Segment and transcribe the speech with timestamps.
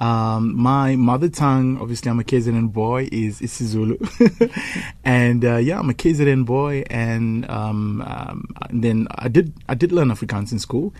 [0.00, 4.00] Um, my mother tongue, obviously, I'm a KZN boy, is isiZulu,
[5.04, 9.74] and uh, yeah, I'm a KZN boy, and, um, um, and then I did I
[9.74, 10.94] did learn Afrikaans in school,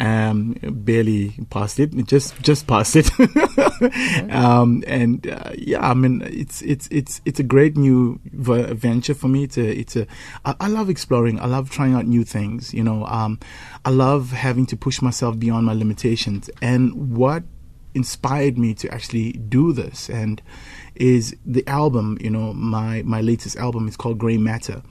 [0.00, 3.10] um, barely passed it, just just passed it,
[4.30, 9.14] um, and uh, yeah, I mean, it's it's it's it's a great new v- venture
[9.14, 9.44] for me.
[9.44, 10.06] It's a it's a
[10.44, 11.40] I, I love exploring.
[11.40, 12.74] I love trying out new things.
[12.74, 13.40] You know, um,
[13.86, 17.44] I love having to push myself beyond my limitations, and what
[17.94, 20.42] inspired me to actually do this and
[20.94, 24.82] is the album you know my my latest album is called gray matter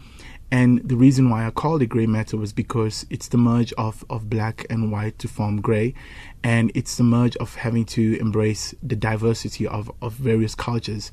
[0.53, 4.03] and the reason why I called it gray matter was because it's the merge of,
[4.09, 5.93] of black and white to form gray.
[6.43, 11.09] And it's the merge of having to embrace the diversity of, of various cultures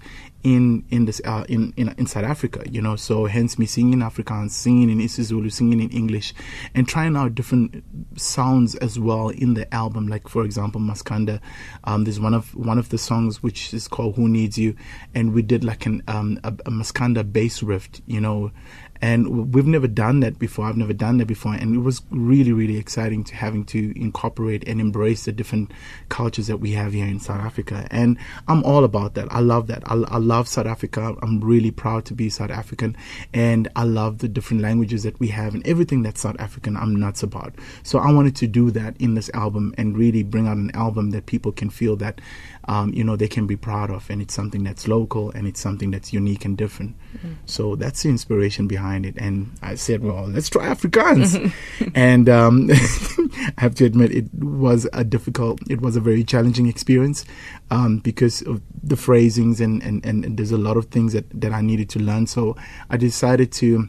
[0.54, 2.96] in in this uh, in, in in South Africa, you know.
[2.96, 6.34] So hence me singing in Afrikaans, singing in isiZulu, singing in English,
[6.74, 7.84] and trying out different
[8.16, 10.08] sounds as well in the album.
[10.08, 11.40] Like for example, Maskanda,
[11.84, 14.74] um, there's one of one of the songs which is called "Who Needs You,"
[15.14, 18.52] and we did like an um, a, a Maskanda bass riff, you know
[19.00, 20.66] and we've never done that before.
[20.66, 24.66] I've never done that before, and it was really, really exciting to having to incorporate
[24.66, 25.72] and embrace the different
[26.08, 27.86] cultures that we have here in South Africa.
[27.90, 29.28] And I'm all about that.
[29.30, 29.82] I love that.
[29.86, 31.16] I, I love South Africa.
[31.22, 32.96] I'm really proud to be South African,
[33.32, 36.76] and I love the different languages that we have and everything that's South African.
[36.76, 37.54] I'm nuts about.
[37.82, 41.10] So I wanted to do that in this album and really bring out an album
[41.10, 42.20] that people can feel that
[42.68, 44.08] um, you know, they can be proud of.
[44.10, 46.96] And it's something that's local and it's something that's unique and different.
[47.16, 47.32] Mm-hmm.
[47.46, 49.16] So that's the inspiration behind it.
[49.16, 51.52] And I said, well, let's try Afrikaans.
[51.94, 56.68] and um, I have to admit, it was a difficult, it was a very challenging
[56.68, 57.24] experience
[57.70, 61.52] um, because of the phrasings and, and, and there's a lot of things that, that
[61.52, 62.26] I needed to learn.
[62.26, 62.54] So
[62.90, 63.88] I decided to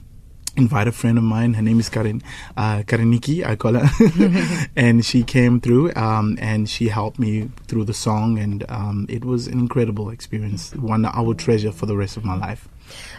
[0.59, 1.55] invite a friend of mine.
[1.55, 2.21] Her name is Karin,
[2.57, 4.67] uh, Kariniki, I call her.
[4.75, 8.37] and she came through um, and she helped me through the song.
[8.37, 12.25] And um, it was an incredible experience, one I will treasure for the rest of
[12.25, 12.67] my life.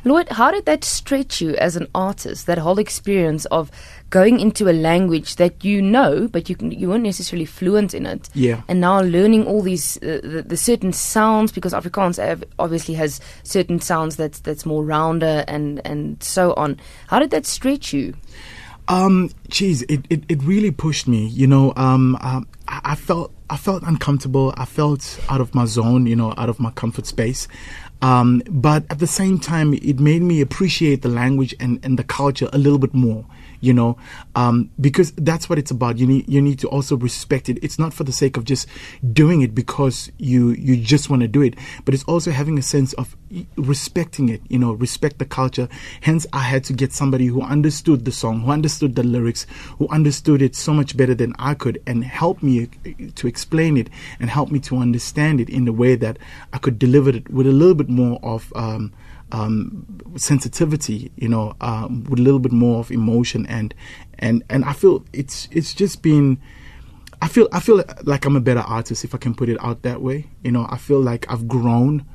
[0.05, 3.71] Lloyd, how did that stretch you as an artist, that whole experience of
[4.11, 8.29] going into a language that you know, but you you weren't necessarily fluent in it.
[8.35, 8.63] Yeah.
[8.69, 13.81] And now learning all these uh, the, the, certain sounds because Afrikaans obviously has certain
[13.81, 16.79] sounds that's that's more rounder and and so on.
[17.07, 18.15] How did that stretch you?
[18.89, 21.29] Um, geez, it, it, it really pushed me.
[21.29, 24.53] You know, um, uh, I, I felt I felt uncomfortable.
[24.57, 26.07] I felt out of my zone.
[26.07, 27.47] You know, out of my comfort space.
[28.03, 32.05] Um, but at the same time, it made me appreciate the language and, and the
[32.05, 33.25] culture a little bit more
[33.61, 33.97] you know,
[34.35, 35.99] um, because that's what it's about.
[35.99, 37.59] You need you need to also respect it.
[37.63, 38.67] It's not for the sake of just
[39.13, 41.55] doing it because you you just want to do it,
[41.85, 43.17] but it's also having a sense of
[43.57, 44.43] respecting it.
[44.49, 45.69] You know, respect the culture.
[46.01, 49.47] Hence, I had to get somebody who understood the song, who understood the lyrics,
[49.79, 52.67] who understood it so much better than I could, and help me
[53.15, 56.19] to explain it and help me to understand it in the way that
[56.53, 58.53] I could deliver it with a little bit more of.
[58.57, 58.93] Um,
[59.33, 59.87] um,
[60.17, 63.75] sensitivity, you know, um, with a little bit more of emotion and
[64.19, 66.41] and and I feel it's it's just been.
[67.23, 69.83] I feel I feel like I'm a better artist if I can put it out
[69.83, 70.27] that way.
[70.43, 72.07] You know, I feel like I've grown,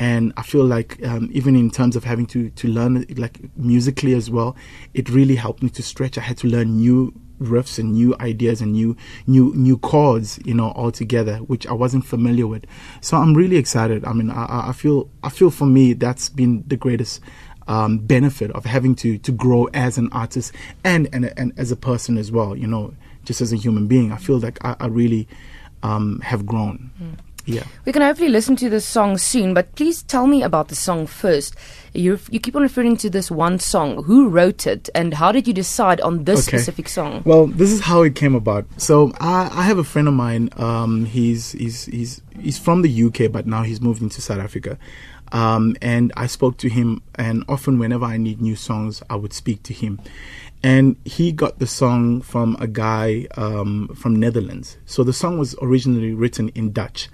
[0.00, 4.14] and I feel like um, even in terms of having to to learn like musically
[4.14, 4.56] as well,
[4.94, 6.18] it really helped me to stretch.
[6.18, 10.54] I had to learn new riffs and new ideas and new new new chords, you
[10.54, 12.64] know, all together, which I wasn't familiar with.
[13.00, 14.04] So I'm really excited.
[14.04, 17.20] I mean, I, I feel I feel for me that's been the greatest
[17.66, 20.52] um, benefit of having to to grow as an artist
[20.84, 22.56] and, and and as a person as well.
[22.56, 22.94] You know,
[23.24, 25.28] just as a human being, I feel like I, I really
[25.82, 26.90] um, have grown.
[27.00, 27.27] Mm.
[27.48, 27.64] Yeah.
[27.86, 31.06] We can hopefully listen to the song soon, but please tell me about the song
[31.06, 31.54] first.
[31.94, 34.04] You you keep on referring to this one song.
[34.04, 36.58] Who wrote it, and how did you decide on this okay.
[36.58, 37.22] specific song?
[37.24, 38.66] Well, this is how it came about.
[38.76, 40.50] So I, I have a friend of mine.
[40.56, 44.78] Um, he's he's he's he's from the UK, but now he's moved into South Africa.
[45.32, 49.32] Um, and I spoke to him, and often whenever I need new songs, I would
[49.32, 50.00] speak to him
[50.62, 54.76] and he got the song from a guy um, from Netherlands.
[54.86, 57.08] So the song was originally written in Dutch.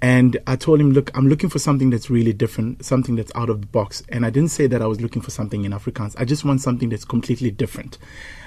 [0.00, 3.48] And I told him, look, I'm looking for something that's really different, something that's out
[3.48, 4.02] of the box.
[4.08, 6.16] And I didn't say that I was looking for something in Afrikaans.
[6.18, 7.98] I just want something that's completely different.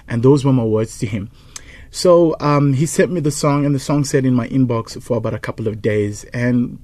[0.10, 1.32] And those were my words to him.
[1.92, 5.16] So um, he sent me the song, and the song sat in my inbox for
[5.16, 6.26] about a couple of days.
[6.26, 6.78] And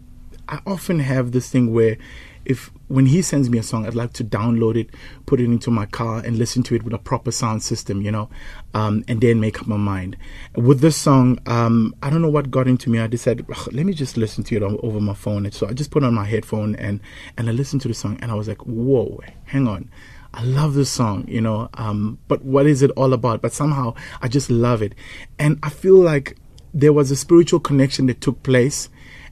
[0.51, 1.97] I often have this thing where
[2.43, 4.89] if when he sends me a song, I'd like to download it,
[5.25, 8.11] put it into my car, and listen to it with a proper sound system, you
[8.11, 8.29] know,
[8.73, 10.17] um, and then make up my mind.
[10.55, 12.99] With this song, um, I don't know what got into me.
[12.99, 15.45] I decided, let me just listen to it over my phone.
[15.45, 16.99] And so I just put on my headphone and
[17.37, 19.89] and I listened to the song, and I was like, whoa, hang on.
[20.33, 23.41] I love this song, you know, um, but what is it all about?
[23.41, 24.95] But somehow I just love it.
[25.37, 26.37] And I feel like
[26.73, 28.89] there was a spiritual connection that took place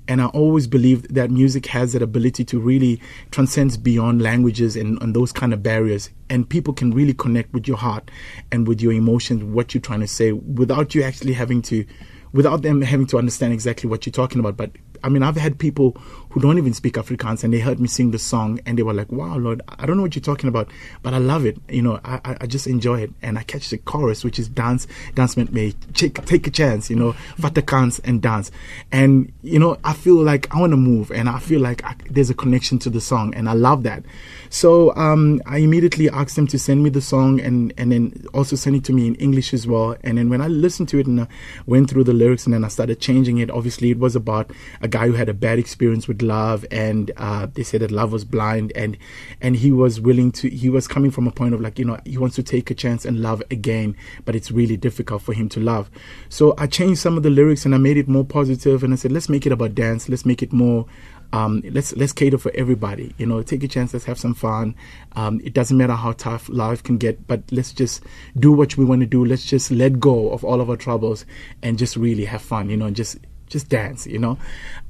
[0.09, 4.99] And I always believe that music has that ability to really transcend beyond languages and,
[5.03, 6.09] and those kind of barriers.
[6.31, 8.09] And people can really connect with your heart
[8.51, 11.85] and with your emotions, what you're trying to say, without you actually having to,
[12.33, 14.57] without them having to understand exactly what you're talking about.
[14.57, 14.71] But
[15.03, 15.97] I mean, I've had people
[16.29, 18.93] who don't even speak Afrikaans and they heard me sing the song and they were
[18.93, 20.69] like, wow, Lord, I don't know what you're talking about,
[21.01, 21.57] but I love it.
[21.67, 23.11] You know, I, I just enjoy it.
[23.21, 24.85] And I catch the chorus, which is dance,
[25.15, 28.51] dance meant me, take, take a chance, you know, Vatakans and dance.
[28.91, 31.95] And, you know, I feel like I want to move and I feel like I,
[32.09, 34.03] there's a connection to the song and I love that.
[34.51, 38.55] So um, I immediately asked them to send me the song and, and then also
[38.55, 39.95] send it to me in English as well.
[40.03, 41.27] And then when I listened to it and I
[41.65, 44.51] went through the lyrics and then I started changing it, obviously it was about
[44.81, 48.11] a guy who had a bad experience with love and uh, they said that love
[48.11, 48.97] was blind and
[49.41, 51.97] and he was willing to he was coming from a point of like you know
[52.05, 53.95] he wants to take a chance and love again
[54.25, 55.89] but it's really difficult for him to love
[56.27, 58.97] so I changed some of the lyrics and I made it more positive and I
[58.97, 60.85] said let's make it about dance let's make it more
[61.31, 63.13] um, let's let's cater for everybody.
[63.17, 63.93] You know, take a chance.
[63.93, 64.75] Let's have some fun.
[65.13, 68.03] Um, it doesn't matter how tough life can get, but let's just
[68.37, 69.23] do what we want to do.
[69.23, 71.25] Let's just let go of all of our troubles
[71.61, 72.69] and just really have fun.
[72.69, 73.17] You know, just
[73.49, 74.37] just dance, you know.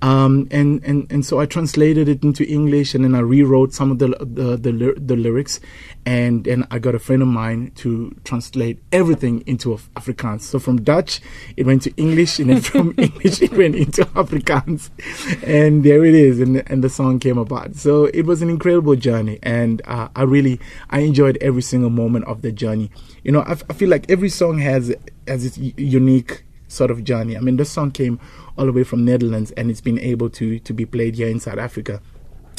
[0.02, 3.92] Um, and, and, and so I translated it into English and then I rewrote some
[3.92, 5.60] of the, the, the, the, lyrics.
[6.06, 10.42] And then I got a friend of mine to translate everything into Afrikaans.
[10.42, 11.20] So from Dutch,
[11.58, 14.90] it went to English, and then from English, it went into Afrikaans.
[15.44, 17.76] And there it is, and, and the song came about.
[17.76, 19.40] So it was an incredible journey.
[19.44, 20.60] And uh, I really,
[20.90, 22.92] I enjoyed every single moment of the journey.
[23.24, 24.96] You know, I, I feel like every song has,
[25.28, 27.36] has its unique sort of journey.
[27.36, 28.20] I mean, this song came
[28.58, 31.40] all the way from Netherlands and it's been able to to be played here in
[31.40, 32.02] South Africa.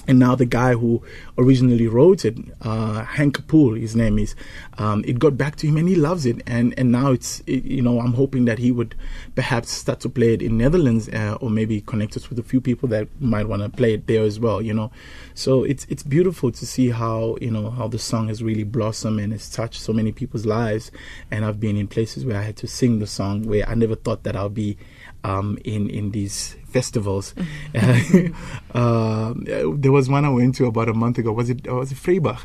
[0.07, 1.03] And now the guy who
[1.37, 4.35] originally wrote it, uh, Hank Poole, his name is,
[4.79, 6.43] um, it got back to him and he loves it.
[6.47, 8.95] And and now it's, it, you know, I'm hoping that he would
[9.35, 12.61] perhaps start to play it in Netherlands uh, or maybe connect us with a few
[12.61, 14.91] people that might want to play it there as well, you know.
[15.35, 19.21] So it's it's beautiful to see how you know how the song has really blossomed
[19.21, 20.91] and has touched so many people's lives.
[21.31, 23.95] And I've been in places where I had to sing the song where I never
[23.95, 24.79] thought that I'll be
[25.25, 27.35] um, in in these festivals.
[27.75, 28.35] Mm-hmm.
[28.75, 29.35] uh,
[29.77, 31.33] there was one I went to about a month ago.
[31.33, 32.41] Was it was it Vryburg?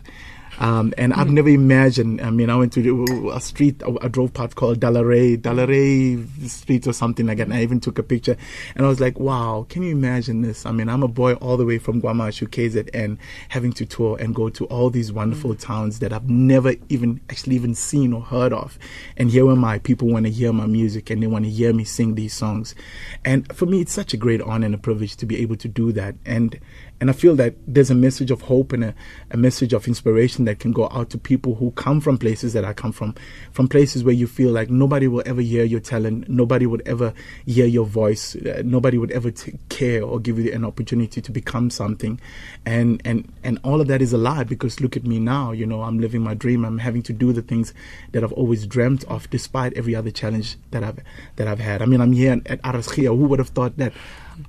[0.59, 1.17] Um, and mm.
[1.17, 2.21] I've never imagined.
[2.21, 6.49] I mean, I went to a street, I drove past called De la Rey, Dalaray
[6.49, 7.47] Street or something like that.
[7.47, 8.37] And I even took a picture,
[8.75, 11.57] and I was like, "Wow, can you imagine this?" I mean, I'm a boy all
[11.57, 13.17] the way from KwaMashu, KZN,
[13.49, 15.59] having to tour and go to all these wonderful mm.
[15.59, 18.77] towns that I've never even actually even seen or heard of.
[19.17, 19.79] And here am I.
[19.79, 22.75] People want to hear my music and they want to hear me sing these songs.
[23.23, 25.67] And for me, it's such a great honor and a privilege to be able to
[25.67, 26.15] do that.
[26.25, 26.59] And
[27.01, 28.95] and I feel that there's a message of hope and a,
[29.31, 32.63] a message of inspiration that can go out to people who come from places that
[32.63, 33.15] I come from,
[33.51, 37.13] from places where you feel like nobody will ever hear your talent, nobody would ever
[37.45, 39.31] hear your voice, uh, nobody would ever
[39.67, 42.19] care or give you an opportunity to become something.
[42.65, 45.65] And, and, and all of that is a lie because look at me now, you
[45.65, 46.63] know, I'm living my dream.
[46.63, 47.73] I'm having to do the things
[48.13, 50.99] that I've always dreamt of despite every other challenge that I've,
[51.35, 51.81] that I've had.
[51.81, 53.05] I mean, I'm here at RSG.
[53.07, 53.91] Who would have thought that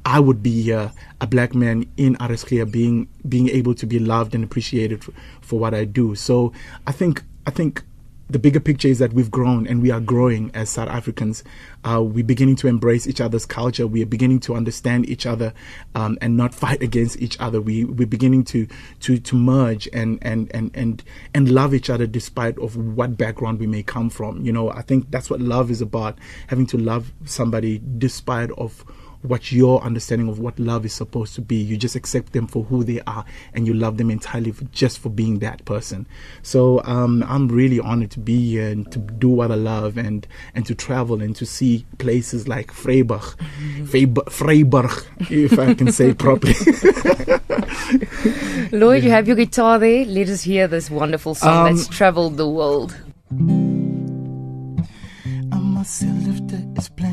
[0.05, 0.93] I would be a
[1.29, 5.75] black man in RSG being being able to be loved and appreciated for, for, what
[5.75, 6.15] I do.
[6.15, 6.53] So
[6.87, 7.85] I think I think
[8.29, 11.45] the bigger picture is that we've grown and we are growing as South Africans.
[11.85, 13.87] Uh, we're beginning to embrace each other's culture.
[13.87, 15.55] We are beginning to understand each other
[15.95, 17.61] um, and not fight against each other.
[17.61, 18.67] We we're beginning to
[19.01, 23.61] to to merge and and and and and love each other despite of what background
[23.61, 24.45] we may come from.
[24.45, 28.85] You know, I think that's what love is about: having to love somebody despite of
[29.23, 31.57] what your understanding of what love is supposed to be.
[31.57, 34.99] You just accept them for who they are and you love them entirely for, just
[34.99, 36.07] for being that person.
[36.43, 40.27] So um, I'm really honored to be here and to do what I love and,
[40.55, 43.37] and to travel and to see places like Vryburg,
[43.87, 46.55] Vryburg, if I can say it properly.
[48.73, 50.05] Lloyd, you have your guitar there.
[50.05, 52.97] Let us hear this wonderful song um, that's traveled the world.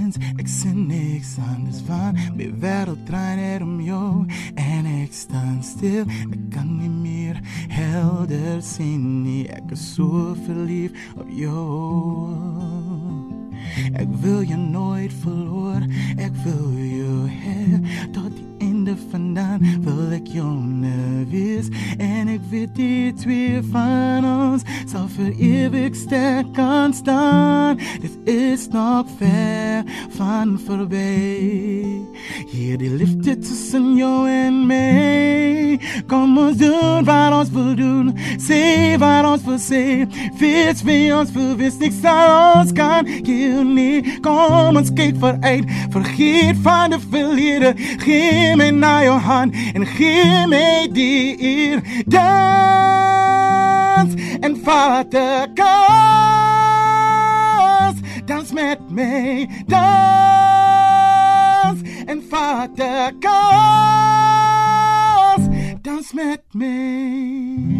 [0.08, 4.26] Is Ek sien niks anders van My wereld draai net om jou
[4.60, 7.40] En ek staan stil Ek kan nie meer
[7.74, 11.72] helder sien nie Ek is so verlief op jou
[13.98, 15.82] Ek wil jou nooit verloor.
[16.22, 17.80] Ek wil jou hê
[18.14, 20.52] Tot die einde vandaan Wil ek jou
[21.34, 26.33] wees En ek weet die twee van ons Sal vir ewig sterk
[32.74, 38.16] voorbij Hier die liefde tussen jou en mij Kom ons doen wat ons wil doen.
[38.38, 40.08] Sê wat ons wil sê.
[40.40, 41.78] Wees wie ons wil wees.
[41.78, 44.20] Niks sal ons kan kill nie.
[44.22, 45.66] Kom ons kyk vooruit.
[45.94, 47.74] Vergeet van die verlede.
[48.04, 51.82] Gee my na jou hand en gee my die eer.
[52.06, 52.24] Dans
[54.42, 55.64] en vader kans.
[58.26, 59.48] Dans met my.
[59.68, 60.33] Dans
[62.14, 63.34] en vader kans.
[65.82, 67.73] Dans met my.